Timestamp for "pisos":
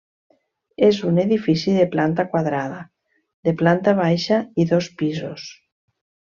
5.05-5.49